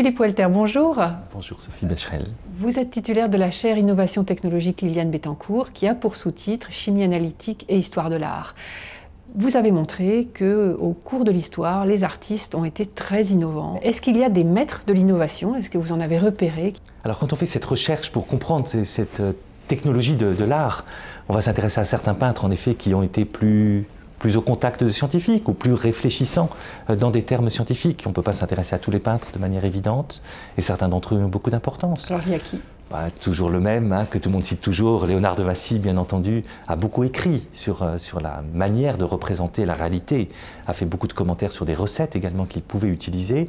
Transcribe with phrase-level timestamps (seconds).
[0.00, 0.96] Philippe Walter, bonjour.
[1.34, 2.28] Bonjour Sophie Becherel.
[2.54, 7.04] Vous êtes titulaire de la chaire Innovation technologique Liliane Bettencourt qui a pour sous-titre Chimie
[7.04, 8.54] analytique et histoire de l'art.
[9.34, 13.78] Vous avez montré que au cours de l'histoire, les artistes ont été très innovants.
[13.82, 15.54] Est-ce qu'il y a des maîtres de l'innovation?
[15.54, 16.72] Est-ce que vous en avez repéré?
[17.04, 19.34] Alors quand on fait cette recherche pour comprendre cette euh,
[19.68, 20.86] technologie de, de l'art,
[21.28, 23.86] on va s'intéresser à certains peintres en effet qui ont été plus
[24.20, 26.50] plus au contact de scientifiques ou plus réfléchissants
[26.88, 28.04] euh, dans des termes scientifiques.
[28.06, 30.22] On ne peut pas s'intéresser à tous les peintres de manière évidente
[30.56, 32.08] et certains d'entre eux ont beaucoup d'importance.
[32.12, 32.60] Alors il y a qui?
[32.90, 35.96] Bah, toujours le même, hein, que tout le monde cite toujours, Léonard de Vinci, bien
[35.96, 40.28] entendu, a beaucoup écrit sur, euh, sur la manière de représenter la réalité,
[40.66, 43.48] a fait beaucoup de commentaires sur des recettes également qu'il pouvait utiliser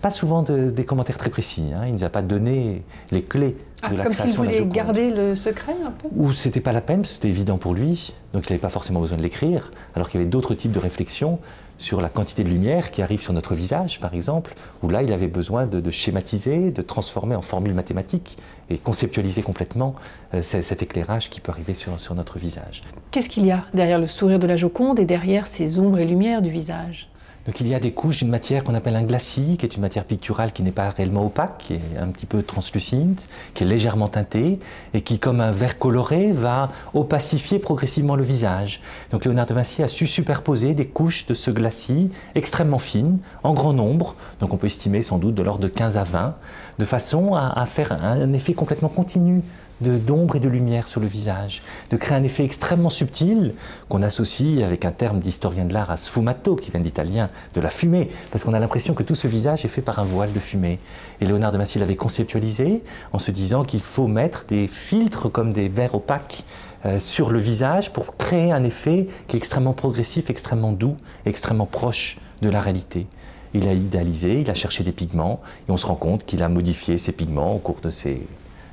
[0.00, 1.70] pas souvent des commentaires très précis.
[1.74, 1.82] Hein.
[1.86, 4.54] Il ne nous a pas donné les clés ah, de la comme création de la
[4.54, 4.72] Joconde.
[4.72, 6.08] garder le secret un peu?
[6.16, 9.18] Ou c'était pas la peine, c'était évident pour lui, donc il n'avait pas forcément besoin
[9.18, 11.38] de l'écrire, alors qu'il y avait d'autres types de réflexions
[11.80, 15.12] sur la quantité de lumière qui arrive sur notre visage, par exemple, où là il
[15.12, 18.36] avait besoin de, schématiser, de transformer en formules mathématiques
[18.68, 19.94] et conceptualiser complètement
[20.34, 22.82] euh, cet éclairage qui peut arriver sur, sur notre visage.
[23.10, 26.06] Qu'est-ce qu'il y a derrière le sourire de la Joconde et derrière ces ombres et
[26.06, 27.10] lumières du visage?
[27.46, 29.80] Donc il y a des couches d'une matière qu'on appelle un glacis, qui est une
[29.80, 33.20] matière picturale qui n'est pas réellement opaque, qui est un petit peu translucide,
[33.54, 34.58] qui est légèrement teintée,
[34.92, 38.82] et qui, comme un verre coloré, va opacifier progressivement le visage.
[39.10, 43.54] Donc Léonard de Vinci a su superposer des couches de ce glacis extrêmement fines, en
[43.54, 46.36] grand nombre, donc on peut estimer sans doute de l'ordre de 15 à 20,
[46.78, 49.42] de façon à, faire un effet complètement continu
[49.80, 53.54] d'ombre et de lumière sur le visage, de créer un effet extrêmement subtil
[53.88, 57.60] qu'on associe avec un terme d'historien de l'art à sfumato, qui vient de l'italien, de
[57.60, 60.32] la fumée, parce qu'on a l'impression que tout ce visage est fait par un voile
[60.32, 60.78] de fumée.
[61.20, 65.52] Et Léonard de Vinci l'avait conceptualisé en se disant qu'il faut mettre des filtres comme
[65.52, 66.44] des verres opaques
[66.86, 70.96] euh, sur le visage pour créer un effet qui est extrêmement progressif, extrêmement doux,
[71.26, 73.06] extrêmement proche de la réalité.
[73.52, 76.48] Il a idéalisé, il a cherché des pigments, et on se rend compte qu'il a
[76.48, 78.22] modifié ces pigments au cours de ses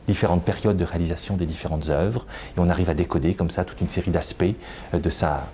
[0.07, 2.25] différentes périodes de réalisation des différentes œuvres,
[2.55, 4.45] et on arrive à décoder comme ça toute une série d'aspects
[4.93, 5.47] euh, de sa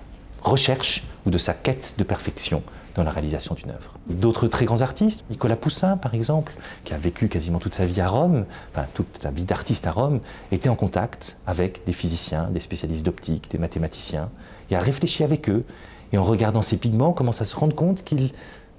[0.44, 2.62] recherche ou de sa quête de perfection
[2.96, 3.94] dans la réalisation d'une œuvre.
[4.08, 8.02] D'autres très grands artistes, Nicolas Poussin par exemple, qui a vécu quasiment toute sa vie
[8.02, 10.20] à Rome, enfin toute sa vie d'artiste à Rome,
[10.52, 14.30] était en contact avec des physiciens, des spécialistes d'optique, des mathématiciens,
[14.70, 15.64] et a réfléchi avec eux,
[16.12, 18.32] et en regardant ces pigments, commence à se rendre compte qu'il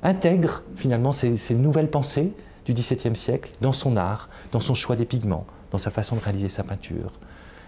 [0.02, 2.32] intègre finalement ces, ces nouvelles pensées
[2.64, 6.20] du XVIIe siècle dans son art, dans son choix des pigments, dans sa façon de
[6.20, 7.10] réaliser sa peinture.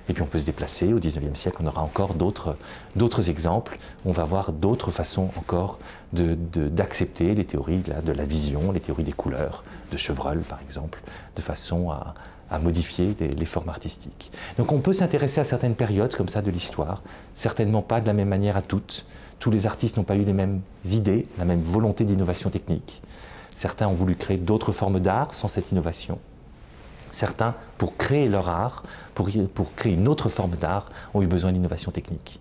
[0.09, 4.12] Et puis on peut se déplacer, au XIXe siècle, on aura encore d'autres exemples, on
[4.12, 5.78] va voir d'autres façons encore
[6.12, 11.03] d'accepter de, les théories de la vision, les théories des couleurs, de Chevreul par exemple,
[11.34, 12.15] de façon à,
[12.61, 14.31] modifier les, les, formes artistiques.
[14.56, 17.03] Donc on peut s'intéresser à certaines périodes comme ça de l'histoire,
[17.34, 19.05] certainement pas de la même manière à toutes.
[19.41, 23.03] Tous les artistes n'ont pas eu les mêmes idées, la même volonté d'innovation technique.
[23.53, 26.19] Certains ont voulu créer d'autres formes d'art sans cette innovation.
[27.11, 28.83] Certains, pour créer leur art,
[29.15, 29.28] pour,
[29.75, 32.41] créer une autre forme d'art, ont eu besoin d'innovation technique.